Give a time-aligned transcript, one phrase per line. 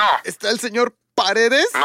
[0.00, 0.20] Bueno.
[0.24, 1.66] ¿Está el señor Paredes?
[1.74, 1.80] No.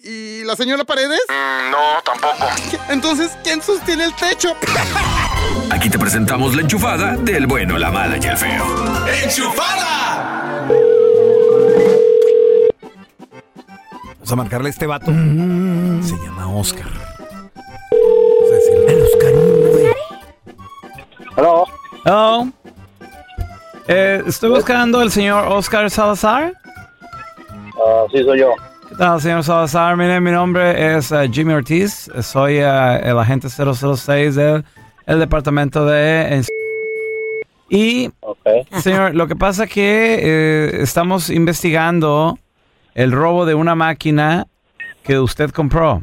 [0.00, 1.20] ¿Y la señora Paredes?
[1.28, 2.48] Mm, no, tampoco.
[2.88, 4.56] Entonces, ¿quién sostiene el techo?
[5.70, 8.64] Aquí te presentamos la enchufada del bueno, la mala y el feo.
[9.22, 10.66] ¡Enchufada!
[14.14, 15.06] Vamos a marcarle a este vato.
[15.06, 16.90] Se llama Oscar.
[16.90, 18.92] Vamos a decirle.
[18.92, 19.86] El Oscarino, güey.
[21.36, 21.64] Hello.
[22.04, 22.52] Hello.
[23.86, 26.54] Eh, estoy buscando al señor Oscar Salazar.
[28.12, 28.54] Sí, soy yo.
[28.88, 29.96] ¿Qué tal, señor Salazar?
[29.96, 32.10] Mire, mi nombre es eh, Jimmy Ortiz.
[32.22, 34.64] Soy eh, el agente 006 del
[35.06, 36.34] el departamento de...
[36.36, 36.44] en-
[37.68, 38.10] Y,
[38.80, 42.38] señor, lo que pasa es que eh, estamos investigando
[42.94, 44.46] el robo de una máquina
[45.04, 46.02] que usted compró.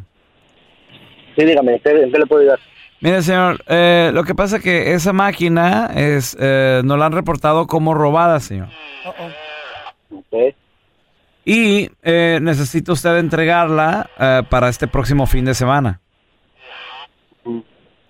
[1.38, 2.60] Sí, dígame, ¿en qué, en qué le puedo ayudar?
[3.00, 7.12] Mire, señor, eh, lo que pasa es que esa máquina es, eh, nos la han
[7.12, 8.70] reportado como robada, señor.
[11.50, 16.02] Y eh, necesita usted entregarla eh, para este próximo fin de semana.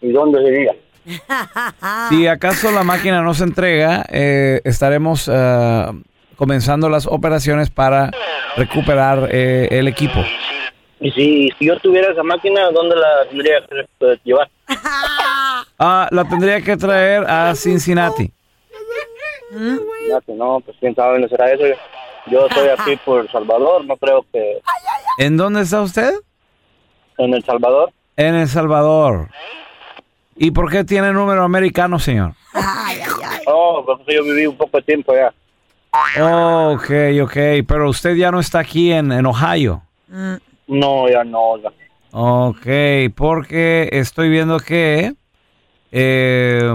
[0.02, 0.74] ¿Y dónde sería?
[2.10, 5.86] Si acaso la máquina no se entrega, eh, estaremos eh,
[6.36, 8.10] comenzando las operaciones para
[8.56, 10.20] recuperar eh, el equipo.
[11.00, 14.50] Y si, si yo tuviera esa máquina, ¿dónde la tendría que llevar?
[15.80, 18.32] Ah, la tendría que traer a Cincinnati.
[19.52, 21.66] No, pues quién sabe dónde será eso.
[22.32, 24.60] Yo estoy aquí por El Salvador, no creo que
[25.20, 26.14] ¿En dónde está usted?
[27.18, 27.92] en El Salvador.
[28.16, 29.30] En El Salvador.
[30.36, 32.34] ¿Y por qué tiene número americano, señor?
[33.48, 35.34] Oh, porque yo viví un poco de tiempo ya.
[36.22, 36.92] Oh, ok,
[37.24, 37.66] ok.
[37.68, 39.82] Pero usted ya no está aquí en, en Ohio.
[40.68, 41.40] No, ya no.
[41.42, 41.72] oiga.
[42.12, 42.68] Ok,
[43.16, 45.14] porque estoy viendo que
[45.92, 46.74] eh,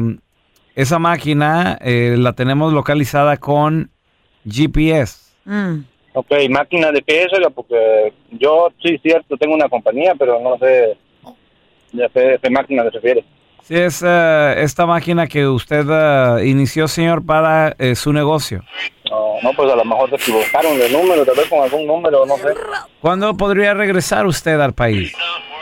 [0.74, 3.90] esa máquina eh, la tenemos localizada con
[4.44, 5.31] GPS.
[5.44, 5.84] Mm.
[6.14, 7.50] Ok, máquina de oiga?
[7.50, 10.96] Porque yo, sí, cierto, tengo una compañía, pero no sé
[11.92, 13.24] de qué, qué máquina se refiere.
[13.62, 18.64] Sí, es eh, esta máquina que usted eh, inició, señor, para eh, su negocio.
[19.08, 22.26] No, no, pues a lo mejor se equivocaron de número, tal vez con algún número,
[22.26, 22.48] no sé.
[23.00, 25.12] ¿Cuándo podría regresar usted al país?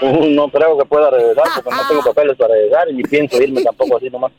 [0.30, 3.62] No creo que pueda regresar porque no tengo papeles para regresar y ni pienso irme
[3.64, 4.32] tampoco así nomás.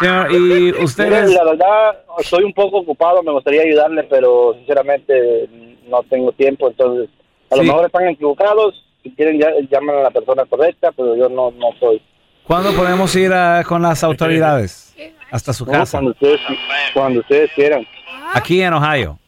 [0.00, 1.30] Señor, y usted Mire, es...
[1.32, 5.48] La verdad, estoy un poco ocupado, me gustaría ayudarle, pero sinceramente
[5.88, 7.08] no tengo tiempo, entonces
[7.50, 7.68] a lo Sí.
[7.68, 11.68] mejor están equivocados, si quieren ya, llaman a la persona correcta, pero yo no, no
[11.80, 12.00] soy.
[12.46, 14.94] ¿Cuándo podemos ir a- con las autoridades?
[15.30, 16.40] Hasta su No, casa, cuando, ustedes,
[16.94, 17.86] cuando ustedes quieran.
[18.34, 19.18] aquí en Ohio.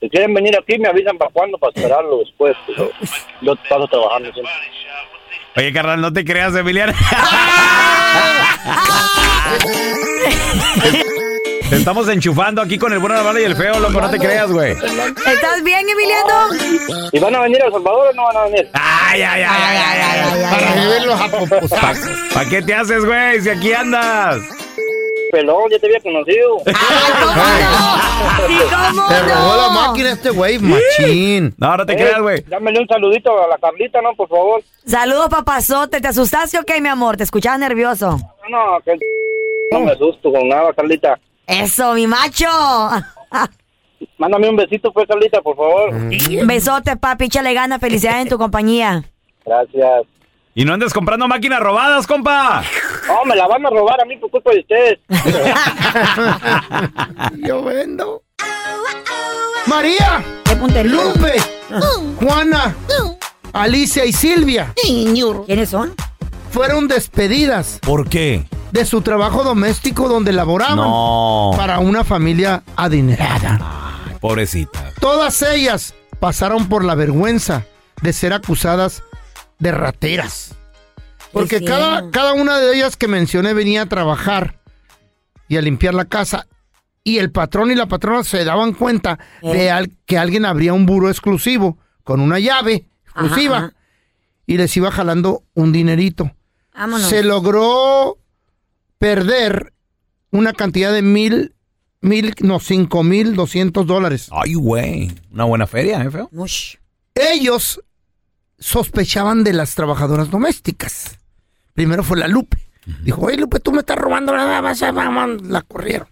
[0.00, 2.56] Si quieren venir aquí, me avisan para cuándo, para esperarlo después.
[2.76, 2.90] Yo,
[3.40, 4.52] yo paso trabajando siempre.
[5.56, 6.92] Oye, carnal, no te creas, Emiliano.
[11.70, 14.18] Te estamos enchufando aquí con el bueno, la mala y el feo, loco, no te
[14.18, 14.72] creas, güey.
[14.72, 17.08] ¿Estás bien, Emiliano?
[17.12, 18.68] ¿Y van a venir a El Salvador o no van a venir?
[18.72, 20.54] Ay, ay, ay, ay, ay, ay, ay.
[20.54, 22.18] Para vivirlos a popozazos.
[22.32, 23.40] ¿Para qué te haces, güey?
[23.40, 24.42] Si aquí andas.
[25.34, 26.58] Pelón, ya te había conocido.
[28.46, 29.70] Sí, ¿cómo Te robó la no?
[29.88, 31.54] máquina este güey, machín.
[31.58, 32.42] No, no te Eh, creas, güey.
[32.42, 34.14] Dámele un saludito a la Carlita, ¿no?
[34.14, 34.62] Por favor.
[34.86, 36.00] Saludos, papazote.
[36.00, 37.16] ¿Te asustaste o qué, mi amor?
[37.16, 38.16] Te escuchaba nervioso.
[38.48, 38.96] No, que
[39.72, 41.18] no me asusto con nada, Carlita.
[41.46, 42.46] Eso, mi macho.
[44.18, 45.90] Mándame un besito, pues, Carlita, por favor.
[46.46, 47.24] Besote, papi.
[47.24, 47.78] Échale gana.
[47.80, 49.02] Felicidades en tu compañía.
[49.44, 50.06] Gracias.
[50.54, 52.62] Y no andes comprando máquinas robadas, compa.
[53.08, 54.98] No, me la van a robar a mí por culpa de ustedes.
[57.46, 58.22] Yo vendo.
[59.66, 60.84] María, ¿Qué?
[60.84, 61.34] Lupe,
[62.20, 62.74] Juana,
[63.52, 64.72] Alicia y Silvia
[65.46, 65.94] ¿Quiénes son?
[66.50, 68.44] fueron despedidas ¿Por qué?
[68.72, 71.52] de su trabajo doméstico donde laboraban No.
[71.56, 73.58] para una familia adinerada.
[74.20, 74.92] Pobrecita.
[75.00, 77.64] Todas ellas pasaron por la vergüenza
[78.02, 79.02] de ser acusadas
[79.58, 80.54] de rateras.
[81.34, 84.60] Porque cada, cada una de ellas que mencioné venía a trabajar
[85.48, 86.46] y a limpiar la casa.
[87.02, 90.86] Y el patrón y la patrona se daban cuenta de al- que alguien abría un
[90.86, 93.72] buro exclusivo con una llave exclusiva ajá.
[94.46, 96.30] y les iba jalando un dinerito.
[96.74, 97.08] Vámonos.
[97.08, 98.16] Se logró
[98.98, 99.72] perder
[100.30, 101.54] una cantidad de mil,
[102.00, 104.28] mil, no, cinco mil doscientos dólares.
[104.32, 105.12] Ay, güey.
[105.30, 106.28] Una buena feria, ¿eh, feo?
[107.14, 107.80] Ellos
[108.58, 111.18] sospechaban de las trabajadoras domésticas.
[111.74, 112.58] Primero fue la Lupe.
[113.02, 116.08] Dijo, oye Lupe, tú me estás robando, la, vas a- vamos", la corrieron.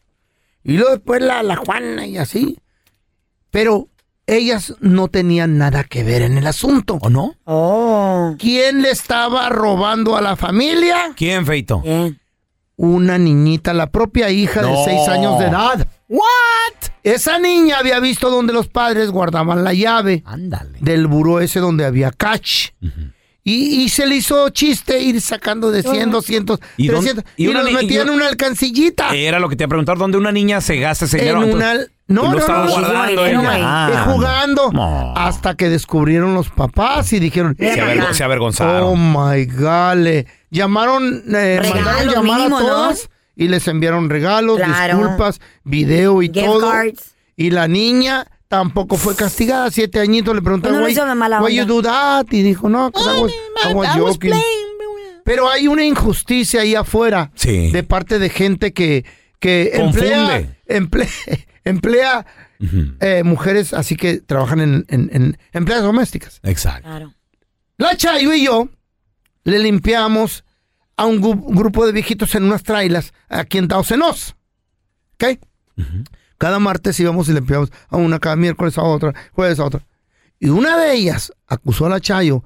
[0.64, 2.58] Y luego después la, la Juana y así.
[3.50, 3.88] Pero
[4.26, 6.98] ellas no tenían nada que ver en el asunto.
[7.02, 7.34] ¿O no?
[7.44, 8.34] Oh.
[8.38, 11.12] ¿Quién le estaba robando a la familia?
[11.16, 11.82] ¿Quién, Feito?
[12.76, 15.86] Una niñita, la propia hija de seis años de edad.
[16.08, 16.22] ¿What?
[17.02, 20.78] Esa niña había visto donde los padres guardaban la llave Ándale.
[20.80, 22.70] del buró ese donde había catch.
[23.44, 27.32] Y, y se le hizo chiste ir sacando de 100, 200, ¿Y dónde- 300.
[27.36, 29.14] y Y, los ni- metía en una- alcancillita.
[29.14, 31.42] Era lo que te iba a preguntar, ¿dónde una niña se gasta ese dinero?
[31.42, 31.74] en una...
[32.08, 33.34] No, pues, no, estaba no, guardando güey.
[33.64, 34.70] Ah, eh, jugando.
[34.72, 35.14] No.
[35.16, 37.56] Hasta que descubrieron los papás y dijeron...
[37.58, 38.82] Se, se avergonzaron.
[38.84, 39.94] Oh my God.
[40.02, 42.68] le Llamaron, eh, Regalos mandaron llamar mínimo, a ¿no?
[42.68, 44.98] todas y les enviaron regalos, Claro.
[44.98, 46.70] disculpas, video y Gift todo.
[46.70, 47.14] cards.
[47.36, 50.34] Y la niña tampoco fue castigada, siete añitos.
[50.34, 51.72] Le preguntaron, no "Why- hizo de mala why you onda.
[51.74, 53.32] do that?" Y dijo, no, pues I was-
[53.70, 54.34] I was joking".
[55.24, 57.70] Pero hay una injusticia ahí afuera Sí.
[57.72, 59.06] de parte de gente que,
[59.40, 60.56] que emplea, Confunde.
[60.66, 61.08] emplea,
[61.64, 62.26] emplea
[63.00, 66.38] eh, mujeres así que trabajan en, en, en empleadas domésticas.
[66.42, 66.88] Exacto.
[66.88, 67.14] Claro.
[67.78, 68.68] La Chayo y yo
[69.44, 70.44] le limpiamos
[70.98, 74.36] a un gu- grupo de viejitos en unas trailas aquí en Tausenos.
[75.14, 75.38] ¿Ok?
[76.42, 79.82] Cada martes íbamos y limpiamos a una, cada miércoles a otra, jueves a otra.
[80.40, 82.42] Y una de ellas acusó a la Chayo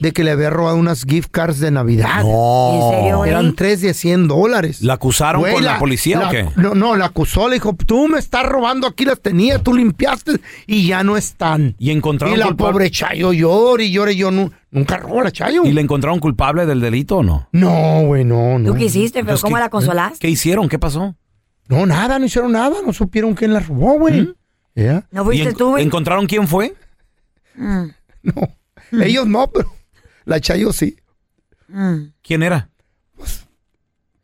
[0.00, 2.22] de que le había robado unas gift cards de Navidad.
[2.22, 3.30] ¿En serio, güey?
[3.30, 4.82] Eran tres de 100 dólares.
[4.82, 6.48] ¿La acusaron Güey, con la, policía la- o qué?
[6.56, 10.40] No, no, la acusó, le dijo, tú me estás robando, aquí las tenía, tú limpiaste
[10.66, 11.76] y ya no están.
[11.78, 12.72] ¿Y encontraron Y la culpable?
[12.72, 15.62] pobre Chayo llora y llora y yo nu- nunca robo a la Chayo.
[15.64, 17.48] ¿Y le encontraron culpable del delito o no?
[17.52, 18.72] No, güey, no, no.
[18.72, 19.20] ¿Tú qué hiciste?
[19.20, 20.18] ¿Pero Entonces, cómo ¿qué- la consolaste?
[20.18, 20.68] ¿Qué hicieron?
[20.68, 21.14] ¿Qué pasó?
[21.72, 24.34] No, nada, no hicieron nada, no supieron quién la robó, güey.
[24.74, 25.84] Ya, ¿No ¿Y fuiste en- tú, güey?
[25.84, 26.74] encontraron quién fue?
[27.54, 27.86] Mm,
[28.22, 28.56] No,
[29.04, 29.74] ellos no, pero
[30.24, 30.96] la Chayo sí.
[31.68, 31.96] mm.
[32.22, 32.68] ¿Quién era?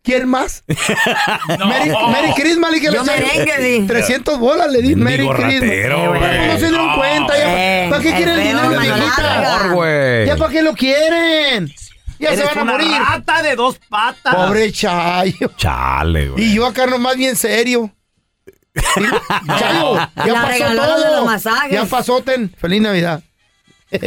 [0.03, 0.65] ¿Quién más?
[1.49, 3.27] Merry, Merry Christmas, le dije la Yo Chayo.
[3.27, 3.87] merengue, sí.
[3.87, 5.61] 300 bolas le di, Merry Mendigo Christmas.
[5.61, 6.47] ratero, güey.
[6.49, 10.25] No se dieron cuenta, ya, Eh, ¿para qué quieren el dinero, viejita?
[10.27, 11.71] ¿Ya para qué lo quieren?
[12.19, 12.91] Ya se van a morir.
[12.99, 14.35] rata de dos patas.
[14.35, 15.51] Pobre Chayo.
[15.57, 16.45] Chale, güey.
[16.45, 17.93] Y yo acá nomás bien serio.
[18.75, 21.17] Chayo, ya La pasó regalaron de todo.
[21.17, 21.73] los masajes.
[21.73, 22.51] Ya pasó, ten.
[22.57, 23.23] Feliz Navidad.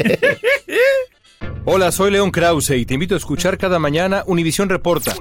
[1.65, 5.13] Hola, soy León Krause y te invito a escuchar cada mañana Univisión Reporta.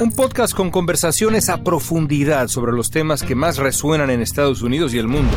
[0.00, 4.94] Un podcast con conversaciones a profundidad sobre los temas que más resuenan en Estados Unidos
[4.94, 5.36] y el mundo.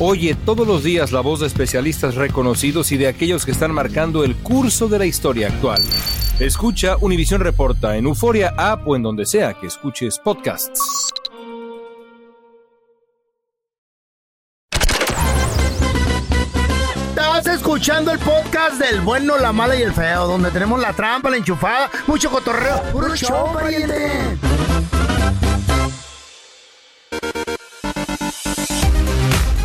[0.00, 4.22] Oye todos los días la voz de especialistas reconocidos y de aquellos que están marcando
[4.22, 5.82] el curso de la historia actual.
[6.38, 11.10] Escucha Univisión Reporta en Euforia App o en donde sea que escuches podcasts.
[17.08, 21.28] Estás escuchando el podcast del bueno, la mala y el feo, donde tenemos la trampa,
[21.28, 22.82] la enchufada, mucho cotorreo.
[22.92, 24.38] ¡Puro show, pariente!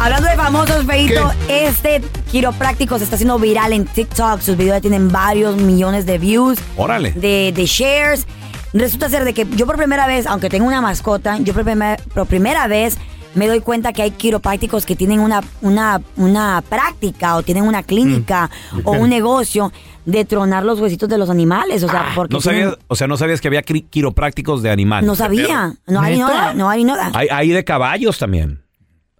[0.04, 4.42] Hablando de famosos, Feito, este quiropráctico se está haciendo viral en TikTok.
[4.42, 7.12] Sus videos ya tienen varios millones de views, Órale.
[7.14, 8.28] de, de shares.
[8.74, 11.98] Resulta ser de que yo por primera vez, aunque tengo una mascota, yo por primera,
[12.14, 12.98] por primera vez
[13.34, 17.82] me doy cuenta que hay quiroprácticos que tienen una, una, una práctica o tienen una
[17.84, 18.80] clínica Mm.
[18.84, 19.72] o un negocio
[20.06, 21.82] de tronar los huesitos de los animales.
[21.84, 24.70] O sea, porque Ah, No tienen- sabías, o sea, no sabías que había quiroprácticos de
[24.70, 25.08] animales.
[25.08, 25.74] no sabía.
[25.88, 27.10] No hay nada, no hay nada.
[27.14, 28.60] Hay, hay de caballos también.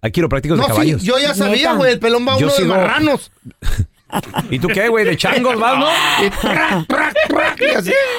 [0.04, 1.02] Hay quiroprácticos No, de sí, caballos.
[1.02, 1.94] yo ya sabía, güey.
[1.94, 3.32] El pelón va Yo uno de sigo- marranos.
[4.50, 5.06] ¿Y tú qué, güey?
[5.06, 5.86] De changos, vas, ¿no?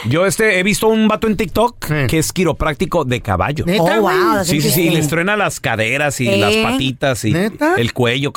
[0.10, 1.94] Yo este he visto un vato en TikTok Sí.
[2.08, 3.66] que es quiropráctico de caballo.
[3.66, 6.38] ¿Neta, Oh, wow, Sí, sí, sí, les truena las caderas y ¿Eh?
[6.38, 7.76] las patitas y ¿Neta?
[7.78, 8.34] el cuello.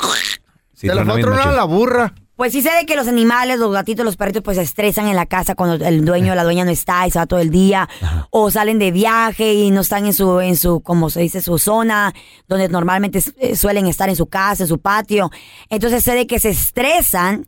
[0.75, 2.13] Sí, truena fue a tronar la burra.
[2.39, 5.17] Pues sí sé de que los animales, los gatitos, los perritos, pues se estresan en
[5.17, 7.49] la casa cuando el dueño o la dueña no está y se va todo el
[7.49, 7.89] día.
[8.29, 11.59] O salen de viaje y no están en su, en su, como se dice, su
[11.59, 12.13] zona,
[12.47, 15.29] donde normalmente eh, suelen estar en su casa, en su patio.
[15.69, 17.45] Entonces sé de que se estresan,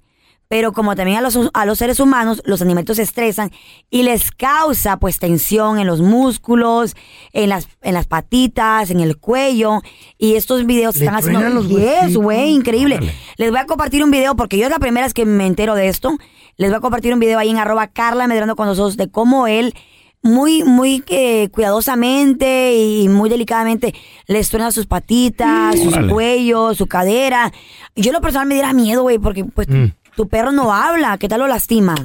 [0.51, 3.51] pero como también a los, a los seres humanos, los animalitos se estresan
[3.89, 6.93] y les causa pues tensión en los músculos,
[7.31, 9.79] en las, en las patitas, en el cuello.
[10.17, 12.99] Y estos videos están haciendo los Yes, güey, increíble.
[13.37, 15.73] Les voy a compartir un video porque yo es la primera vez que me entero
[15.73, 16.17] de esto.
[16.57, 19.47] Les voy a compartir un video ahí en arroba Carla Medrano con nosotros de cómo
[19.47, 19.73] él
[20.21, 23.95] muy, muy eh, cuidadosamente y muy delicadamente
[24.27, 26.11] les truena sus patitas, sus Órale.
[26.11, 27.53] cuellos, su cadera.
[27.95, 29.85] Yo en lo personal me diera miedo, güey, porque pues Mm.
[30.15, 31.95] Tu perro no habla, ¿qué tal lo lastima?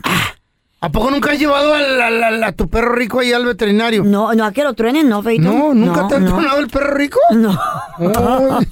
[0.80, 4.04] ¿A poco nunca has llevado al- al- al- a, tu perro rico ahí al veterinario?
[4.04, 5.42] No, no, a que lo truenen, ¿no, Feito?
[5.50, 6.32] No, ¿nunca te han no.
[6.32, 7.18] tronado el perro rico?
[7.34, 7.58] No.
[7.98, 8.66] Ay,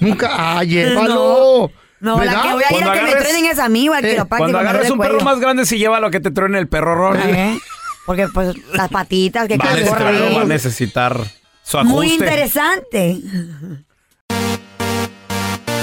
[0.00, 0.28] nunca.
[0.32, 1.70] Ah, llévalo.
[2.00, 2.42] No, la ¿Verdad?
[2.42, 4.04] que voy a ir Cuando a que me agarres- truenen es a mí, o al
[4.04, 4.50] Eh, quiropráctico.
[4.50, 5.24] Cuando me duele un el perro cuello.
[5.24, 7.16] más grande, si lleva lo que te truene el perro, Ron.
[7.20, 7.58] ¿Eh?
[8.06, 11.16] Porque pues las patitas que Va a, cada necesitar, va a necesitar
[11.62, 11.94] su ajuste.
[11.94, 13.18] Muy interesante.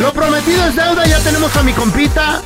[0.01, 2.41] Lo prometido es deuda, ya tenemos a mi compita.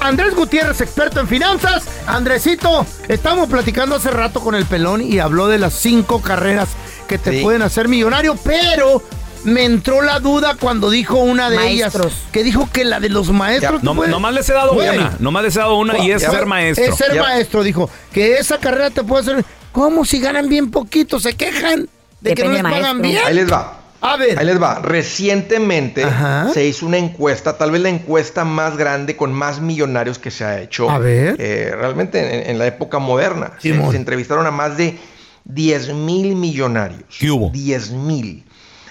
[0.00, 1.84] Andrés Gutiérrez, experto en finanzas.
[2.06, 6.68] Andresito, estamos platicando hace rato con el pelón y habló de las cinco carreras
[7.08, 7.42] que te Sí.
[7.42, 9.02] pueden hacer millonario, pero
[9.44, 12.06] me entró la duda cuando dijo una de Maestros.
[12.12, 13.82] ellas, que dijo que la de los maestros.
[13.84, 14.98] No, nomás les he dado Güey.
[14.98, 15.12] una.
[15.20, 16.84] Nomás les he dado una y es Ya ser maestro.
[16.84, 17.22] Es ser Ya.
[17.22, 17.88] maestro, dijo.
[18.12, 19.44] Que esa carrera te puede hacer.
[19.72, 21.20] ¿Cómo si ganan bien poquito?
[21.20, 21.88] Se quejan
[22.20, 23.02] de que no les pagan maestro.
[23.02, 23.20] bien.
[23.24, 23.75] Ahí les va.
[24.00, 24.38] A ver.
[24.38, 24.80] Ahí les va.
[24.80, 26.50] Recientemente Ajá.
[26.52, 30.44] se hizo una encuesta, tal vez la encuesta más grande con más millonarios que se
[30.44, 30.88] ha hecho.
[30.90, 31.36] A ver.
[31.38, 33.52] eh, realmente en, en la época moderna.
[33.58, 34.96] Se, se entrevistaron a más de
[35.44, 37.02] 10 mil millonarios.
[37.18, 37.50] ¿Qué hubo?
[37.50, 38.44] 10 mil.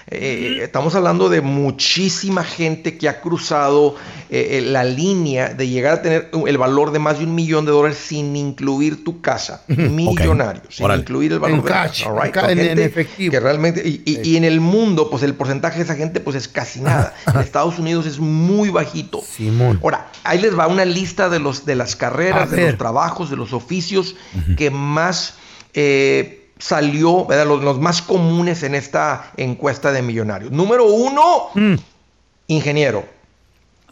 [0.08, 3.96] Eh, estamos hablando de muchísima gente que ha cruzado
[4.30, 7.64] eh, eh, la línea de llegar a tener el valor de más de un millón
[7.64, 9.64] de dólares sin incluir tu casa.
[9.66, 12.22] Millonarios, sin incluir el valor En de la cash, casa.
[12.24, 12.36] right?
[12.50, 13.32] en en- efectivo.
[13.32, 16.36] Que realmente, y, y- y en el mundo, pues el porcentaje de esa gente pues
[16.36, 17.12] es casi nada.
[17.26, 19.20] En Estados Unidos es muy bajito.
[19.22, 19.80] Simón.
[19.82, 23.36] Ahora, ahí les va una lista de, los, de las carreras, de los trabajos, de
[23.36, 24.14] los oficios
[24.56, 25.34] que más
[25.74, 27.46] eh, salió, ¿verdad?
[27.46, 30.50] Los, los más comunes en esta encuesta de millonarios.
[30.52, 31.74] Número uno, Mm.
[32.48, 33.04] ingeniero.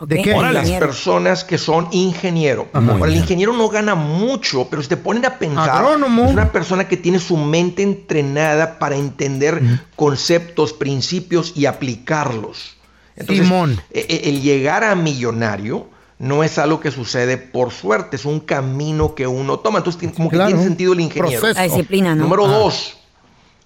[0.01, 0.35] ¿De qué?
[0.37, 2.69] Las personas que son ingeniero.
[2.73, 6.25] Ahora, el ingeniero no gana mucho, pero si te ponen a pensar, Agrónomo.
[6.25, 9.63] es una persona que tiene su mente entrenada para entender
[9.95, 12.77] conceptos, principios y aplicarlos.
[13.17, 13.81] Entonces, Simón.
[13.93, 15.87] e- e- el llegar a millonario
[16.19, 19.79] no es algo que sucede por suerte, es un camino que uno toma.
[19.79, 21.41] Entonces, tiene- como que tiene sentido el ingeniero.
[21.41, 21.59] Proceso.
[21.61, 22.25] La disciplina, ¿no?
[22.25, 22.49] Número Ah.
[22.59, 22.97] dos.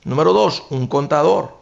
[0.05, 1.59] Número dos, un contador.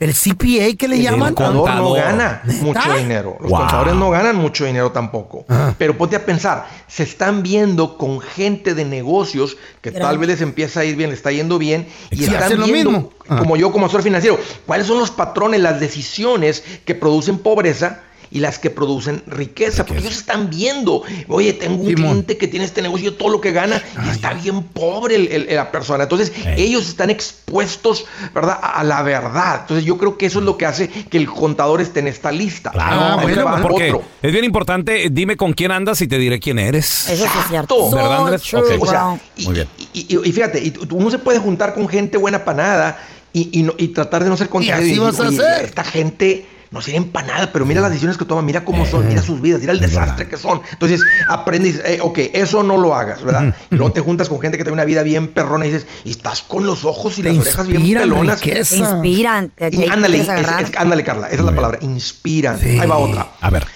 [0.00, 1.34] El CPA que le El llaman.
[1.34, 1.96] contador, no contador.
[1.98, 2.62] gana ¿Neta?
[2.64, 3.36] mucho dinero.
[3.40, 3.60] Los Wow.
[3.60, 5.44] contadores no ganan mucho dinero tampoco.
[5.78, 10.40] Pero ponte a pensar, se están viendo con gente de negocios que tal vez les
[10.40, 13.10] empieza a ir bien, les está yendo bien, y Sí, están lo viendo, mismo.
[13.38, 18.00] Como yo como asesor financiero, cuáles son los patrones, las decisiones que producen pobreza
[18.34, 22.10] y las que producen riqueza, porque ellos están viendo, oye, tengo un Simón.
[22.10, 25.54] cliente que tiene este negocio, todo lo que gana, y está bien pobre el- el-
[25.56, 26.02] la persona.
[26.02, 29.60] Entonces, ellos están expuestos, ¿verdad?, a, a la verdad.
[29.62, 32.32] Entonces, yo creo que eso es lo que hace que el contador esté en esta
[32.32, 32.70] lista.
[32.72, 34.02] Claro, Ah, Ahí bueno, va porque otro.
[34.20, 35.08] es bien importante.
[35.10, 37.08] Dime con quién andas y te diré quién eres.
[37.08, 37.90] Eso es cierto.
[37.90, 38.42] ¿Verdad, So Andrés?
[38.42, 38.82] true, Ok.
[38.82, 39.20] O sea, bro.
[39.36, 39.68] y, Muy bien.
[39.92, 42.98] y- y- y fíjate, y tú- uno se puede juntar con gente buena para nada
[43.32, 44.84] y, y no- y tratar de no ser contrario.
[44.84, 45.64] así vas a hacer.
[45.66, 49.06] Esta gente no sirve para nada, pero mira las decisiones que toman, mira cómo son,
[49.08, 50.60] mira sus vidas, mira el desastre que son.
[50.72, 53.54] Entonces aprendes, eh, ok, eso no lo hagas, ¿verdad?
[53.70, 56.10] Y luego te juntas con gente que tiene una vida bien perrona y dices, y
[56.10, 58.40] estás con los ojos y Te las orejas bien pelonas.
[58.40, 58.76] Te riqueza.
[58.76, 59.50] inspiran.
[59.50, 60.28] Te, Y ándale, es-
[60.76, 62.58] ándale, Carla, esa es la palabra, inspiran.
[62.58, 62.78] Sí.
[62.80, 63.28] Ahí va otra.
[63.40, 63.66] A ver.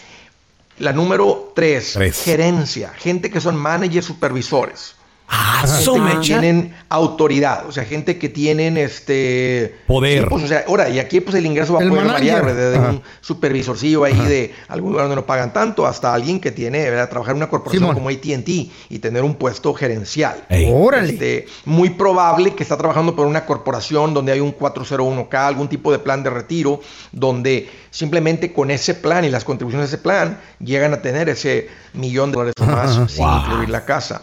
[0.80, 2.22] La número tres, Tres.
[2.22, 4.94] gerencia, gente que son managers, supervisores.
[5.30, 10.22] Ah, Gente que tienen autoridad, o sea, gente que tienen este Poder.
[10.22, 12.42] Sí, pues, o sea, ahora, y aquí pues el ingreso va a poder manager.
[12.42, 12.90] variar desde Ajá.
[12.90, 17.10] un supervisorcillo ahí de algún lugar donde no pagan tanto hasta alguien que tiene, ¿verdad?
[17.10, 17.94] trabajar en una corporación Simón.
[17.96, 20.44] como AT&T y tener un puesto gerencial.
[20.48, 20.70] Ey.
[20.72, 21.12] Órale.
[21.12, 25.92] Este, muy probable que está trabajando por una corporación donde hay un 401k, algún tipo
[25.92, 26.80] de plan de retiro,
[27.12, 31.68] donde simplemente con ese plan y las contribuciones de ese plan llegan a tener ese
[31.92, 33.40] millón de dólares o más sin Wow.
[33.40, 34.22] incluir la casa.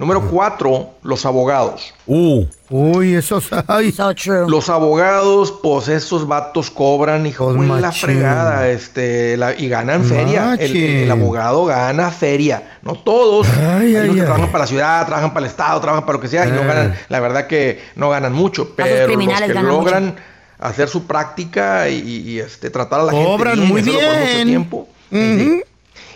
[0.00, 1.92] Número cuatro, los abogados.
[2.06, 3.48] Uh, Uy, esos.
[3.66, 3.92] Ay.
[3.92, 4.48] So true.
[4.48, 10.02] Los abogados, pues esos vatos cobran y Pues, de la fregada, este, la- y ganan
[10.02, 10.56] feria.
[10.58, 12.78] El, el abogado gana feria.
[12.80, 13.46] No todos.
[13.48, 16.22] Ay, Hay ay, que trabajan para la ciudad, trabajan para el estado, trabajan para lo
[16.22, 16.64] que sea, y no Ah.
[16.64, 20.16] ganan, la verdad que no ganan mucho, pero los que logran
[20.58, 24.00] hacer su práctica y, y, este, tratar a la Cobran gente bien, muy y hacerlo
[24.08, 24.48] por mucho bien.
[24.48, 24.88] tiempo.
[25.12, 25.62] Sí.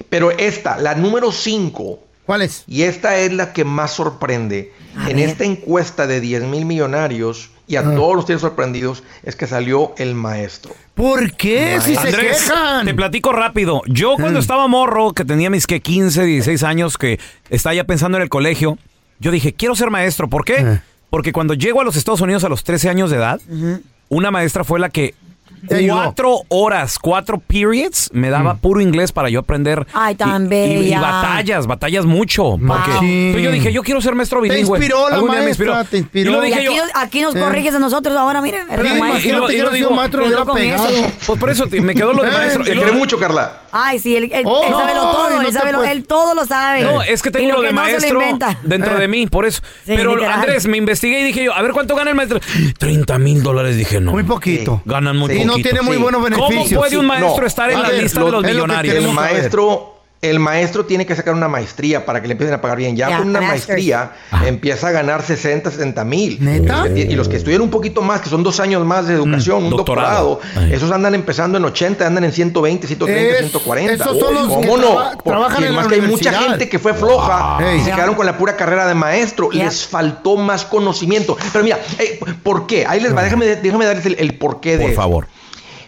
[0.09, 2.65] Pero esta, la número 5, ¿Cuál es?
[2.67, 4.73] Y esta es la que más sorprende.
[4.97, 5.29] A en ver.
[5.29, 7.95] esta encuesta de 10 mil millonarios, y a Ah.
[7.95, 10.73] todos los tiene sorprendidos, es que salió el maestro.
[10.95, 11.79] ¿Por qué?
[11.83, 12.87] Si se Andrés, quejan.
[12.87, 13.83] te platico rápido.
[13.87, 17.19] Yo cuando estaba morro, que tenía mis que 15, 16 años, que
[17.51, 18.79] estaba ya pensando en el colegio,
[19.19, 20.29] yo dije, quiero ser maestro.
[20.29, 20.57] ¿Por qué?
[20.59, 20.81] Eh.
[21.11, 23.41] Porque cuando llego a los Estados Unidos a los 13 años de edad,
[24.09, 25.15] una maestra fue la que.
[25.69, 29.87] Cuatro horas, cuatro periods, me daba puro inglés para yo aprender.
[29.93, 31.01] Ay, tan y, y- y bella.
[31.01, 32.57] batallas, batallas mucho.
[32.67, 32.91] Porque.
[32.91, 34.79] Entonces yo dije, yo quiero ser maestro Te bilingüe.
[34.79, 36.31] inspiró la Algún día me maestra, te inspiró.
[36.31, 37.41] Y lo Y dije aquí, yo, nos- aquí nos Eh.
[37.41, 38.67] corriges a nosotros ahora, miren.
[38.69, 38.99] Pero el maestro.
[38.99, 40.89] y lo- imagínate y que lo hubiera digo, sido maestro, hubiera con pegado.
[41.27, 42.65] pues por eso te- me quedó lo de Eh, maestro.
[42.65, 43.61] Te Y lo- cree mucho, Carla.
[43.73, 45.83] Ay, sí, él, él, Oh, él sabe lo no, todo, no él, te sabe lo-
[45.85, 46.83] él todo lo sabe.
[46.83, 48.59] No, es que tengo Y lo, que de no se lo maestro inventa.
[48.63, 49.63] dentro de mí, por eso.
[49.85, 50.41] Sí, Pero literal.
[50.41, 52.39] Andrés, me investigué y dije yo, a ver cuánto gana el maestro.
[52.79, 54.13] 30 mil dólares, dije no.
[54.13, 54.81] Muy poquito.
[54.85, 55.41] Ganan muy Sí.
[55.41, 56.79] Y no tiene muy buenos ¿Cómo beneficios.
[56.81, 57.47] puede un maestro No.
[57.47, 58.95] estar en A la ver, lista lo- de los lo millonarios?
[58.97, 59.91] El maestro,
[60.23, 62.97] el maestro tiene que sacar una maestría para que le empiecen a pagar bien.
[62.97, 63.69] Ya Ya, con una masters.
[63.69, 64.13] maestría
[64.47, 66.39] empieza a ganar 60, 70 mil.
[66.43, 66.87] ¿Neta?
[66.97, 69.63] Y, y los que estudian un poquito más, que son dos años más de educación,
[69.63, 70.41] Mm, un doctorado.
[70.73, 73.93] esos andan empezando en 80, andan en 120, 130, Es- 140.
[74.03, 74.77] esos son los ¿Cómo que no?
[74.93, 77.75] traba- trabajan en la además que hay mucha gente que fue floja Wow.
[77.77, 79.51] y se quedaron con la pura carrera de maestro.
[79.53, 81.37] Les faltó más conocimiento.
[81.53, 82.87] Pero mira, eh, ¿por qué?
[82.87, 85.03] Ahí les va, déjame, déjame darles el, el porqué de Por esto.
[85.03, 85.27] favor.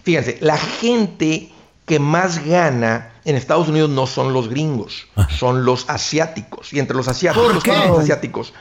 [0.07, 1.51] Fíjense, la gente
[1.85, 6.73] que más gana en Estados Unidos no son los gringos, son los asiáticos.
[6.73, 7.71] Y entre los asiáticos, ¿Por qué?
[7.71, 8.53] ¿cuáles son los asiáticos?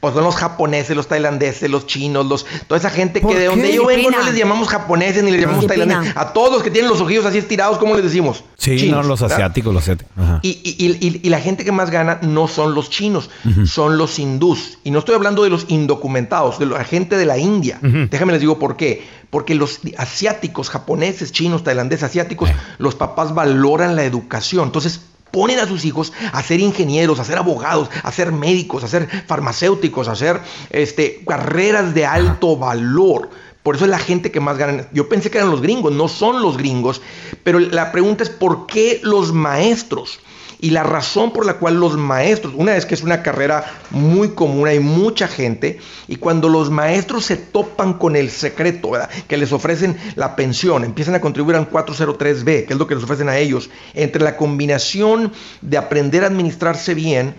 [0.00, 3.42] Pues son los japoneses, los tailandeses, los chinos, los toda esa gente ¿Por que de
[3.44, 3.48] qué?
[3.50, 6.14] donde yo vengo no les llamamos japoneses ni les llamamos tailandeses.
[6.16, 8.44] A todos los que tienen los ojillos así estirados, ¿cómo les decimos?
[8.58, 9.36] Sí, Chinos, no, los ¿verdad?
[9.36, 10.12] asiáticos, los asiáticos.
[10.18, 10.40] Ajá.
[10.42, 13.30] Y, y- y- y- y la gente que más gana no son los chinos,
[13.66, 14.78] son los hindús.
[14.84, 17.78] Y no estoy hablando de los indocumentados, de la gente de la India.
[17.82, 19.06] Déjame les digo por qué.
[19.34, 24.66] Porque los asiáticos, japoneses, chinos, tailandeses, asiáticos, los papás valoran la educación.
[24.66, 25.00] Entonces
[25.32, 29.08] ponen a sus hijos a ser ingenieros, a ser abogados, a ser médicos, a ser
[29.26, 33.28] farmacéuticos, a hacer este, carreras de alto valor.
[33.64, 34.86] Por eso es la gente que más gana.
[34.92, 37.02] Yo pensé que eran los gringos, no son los gringos.
[37.42, 40.20] Pero la pregunta es por qué los maestros.
[40.64, 44.30] Y la razón por la cual los maestros, una es que es una carrera muy
[44.30, 45.78] común, hay mucha gente,
[46.08, 49.10] y cuando los maestros se topan con el secreto, ¿verdad?
[49.28, 53.04] que les ofrecen la pensión, empiezan a contribuir al 403B, que es lo que les
[53.04, 57.34] ofrecen a ellos, entre la combinación de aprender a administrarse bien,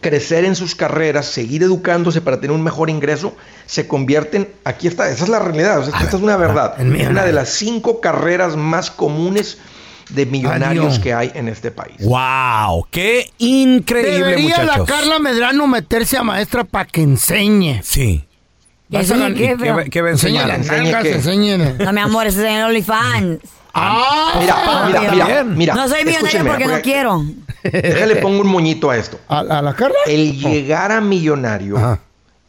[0.00, 3.34] crecer en sus carreras, seguir educándose para tener un mejor ingreso,
[3.66, 7.24] se convierten, aquí está, esa es la realidad, o sea, esta es una verdad, una
[7.24, 9.58] de las cinco carreras más comunes
[10.10, 10.98] de millonarios Adiós.
[11.00, 11.96] que hay en este país.
[12.00, 12.86] ¡Wow!
[12.90, 14.84] ¡Qué increíble, Debería la!
[14.84, 17.80] Carla Medrano meterse a maestra para que enseñe.
[17.82, 18.24] Sí.
[18.90, 20.50] ¿Qué, a sí, ganar- qué, ¿Qué, qué va a Enseña enseñar?
[20.50, 21.58] Enseñe nalgas, enseñe.
[21.84, 23.38] No, mi amor, ese es en OnlyFans.
[23.74, 25.56] Ah, Mira, mira, mira, bien.
[25.56, 25.74] mira.
[25.74, 27.22] no soy millonario escúchenme, porque no porque- quiero.
[27.62, 29.20] Déjale pongo un moñito a esto.
[29.28, 29.96] ¿A, a la Carla?
[30.06, 32.00] El llegar a millonario Ajá.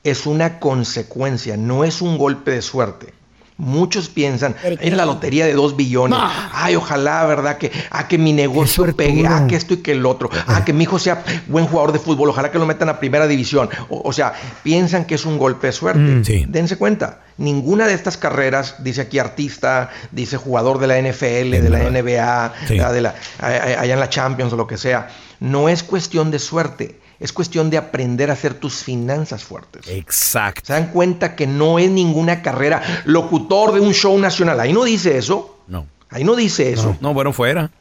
[0.04, 3.14] es una consecuencia, no es un golpe de suerte.
[3.62, 6.18] Muchos piensan, es la lotería de dos billones.
[6.54, 7.58] Ay, ojalá, ¿verdad?
[7.58, 9.36] Que, ah, que mi negocio pegue, suertudo.
[9.44, 10.30] ah, que esto y que el otro.
[10.48, 13.28] Ah, que mi hijo sea buen jugador de fútbol, ojalá que lo metan a primera
[13.28, 13.70] división.
[13.90, 14.32] O, o sea,
[14.64, 16.00] piensan que es un golpe de suerte.
[16.00, 16.24] Mm.
[16.24, 16.46] Sí.
[16.48, 21.70] Dense cuenta, ninguna de estas carreras, dice aquí artista, dice jugador de la NFL, de
[21.70, 22.54] la NBA,
[22.94, 25.10] de la, a- a- allá en la Champions o lo que sea,
[25.42, 29.88] no es cuestión de suerte, es cuestión de aprender a hacer tus finanzas fuertes.
[29.88, 30.62] Exacto.
[30.66, 34.60] Se dan cuenta que no es ninguna carrera locutor de un show nacional.
[34.60, 35.60] Ahí no dice eso.
[35.68, 35.86] No.
[36.10, 36.98] Ahí no dice eso.
[37.02, 37.72] No, bueno, fuera.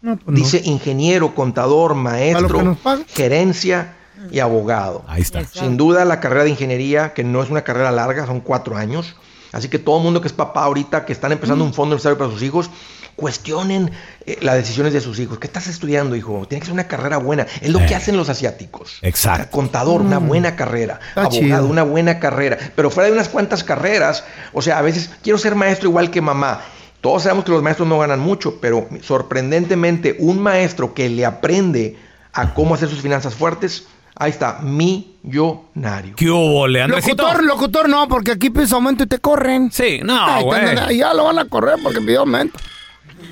[0.00, 0.34] No, pues no.
[0.34, 2.76] Dice ingeniero, contador, ¿A lo que maestro,
[3.08, 3.94] gerencia
[4.30, 5.04] y abogado.
[5.06, 5.44] Ahí está.
[5.44, 9.16] Sin duda la carrera de ingeniería, que no es una carrera larga, son cuatro años.
[9.58, 12.16] Así que todo el mundo que es papá ahorita, que están empezando un fondo necesario
[12.18, 12.70] para sus hijos,
[13.16, 13.90] cuestionen
[14.26, 15.38] eh, las decisiones de sus hijos.
[15.38, 16.46] ¿Qué estás estudiando, hijo?
[16.48, 17.46] Tiene que ser una carrera buena.
[17.60, 17.86] Es lo Eh.
[17.86, 18.98] que hacen los asiáticos.
[19.02, 19.40] Exacto.
[19.40, 21.00] O sea, contador, una buena carrera.
[21.08, 21.66] Está Abogado, chido.
[21.66, 22.56] una buena carrera.
[22.76, 26.20] Pero fuera de unas cuantas carreras, o sea, a veces quiero ser maestro igual que
[26.20, 26.60] mamá.
[27.00, 31.96] Todos sabemos que los maestros no ganan mucho, pero sorprendentemente un maestro que le aprende
[32.32, 33.86] a cómo hacer sus finanzas fuertes,
[34.18, 36.14] ahí está, millonario.
[36.16, 36.66] ¿Qué hubo?
[36.66, 39.70] Locutor, locutor no, porque aquí pides aumento y te corren.
[39.72, 40.96] Sí, no, güey.
[40.98, 42.58] ya lo van a correr porque pidió aumento.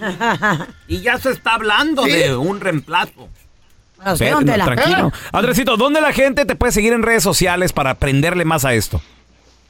[0.89, 2.11] Y ya se está hablando Sí.
[2.13, 3.29] de un reemplazo.
[4.19, 5.13] Pero, no, tranquilo.
[5.33, 9.01] Andresito, ¿dónde la gente te puede seguir en redes sociales para aprenderle más a esto?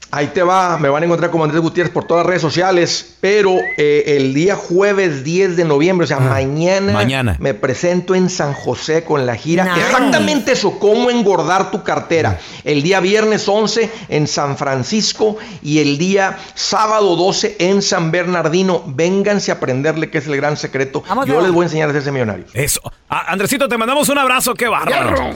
[0.09, 3.17] Ahí te va, me van a encontrar como Andrés Gutiérrez por todas las redes sociales,
[3.19, 7.35] pero eh, el día jueves 10 de noviembre, o sea, mañana, Mañana.
[7.39, 9.65] me presento en San José con la gira.
[9.65, 9.85] Nice.
[9.85, 12.39] Exactamente eso, cómo engordar tu cartera.
[12.63, 18.83] El día viernes 11 en San Francisco y el día sábado 12 en San Bernardino.
[18.87, 21.03] Vénganse a aprenderle qué es el gran secreto.
[21.07, 22.49] Vamos, Yo les voy a enseñar a hacerse millonarios.
[22.53, 22.79] Eso.
[23.09, 25.35] Ah, Andresito, te mandamos un abrazo, qué bárbaro.